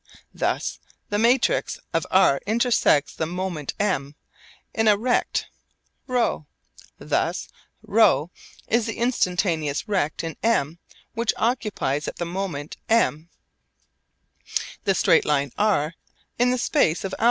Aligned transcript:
Thus 0.33 0.79
the 1.09 1.19
matrix 1.19 1.77
of 1.93 2.07
r 2.09 2.41
intersects 2.47 3.13
the 3.13 3.27
moment 3.27 3.75
M 3.79 4.15
in 4.73 4.87
a 4.87 4.97
rect 4.97 5.45
ρ. 6.07 6.43
Thus 6.97 7.47
ρ 7.87 8.31
is 8.67 8.87
the 8.87 8.95
instantaneous 8.97 9.87
rect 9.87 10.23
in 10.23 10.37
M 10.41 10.79
which 11.13 11.35
occupies 11.37 12.07
at 12.07 12.15
the 12.15 12.25
moment 12.25 12.77
M 12.89 13.29
the 14.85 14.95
straight 14.95 15.23
line 15.23 15.51
r 15.55 15.93
in 16.39 16.49
the 16.49 16.57
space 16.57 17.03
of 17.03 17.11
α. 17.11 17.19